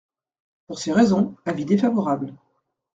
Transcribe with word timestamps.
Pour 0.65 0.79
ces 0.79 0.91
raisons, 0.93 1.35
avis 1.45 1.63
défavorable. 1.63 2.33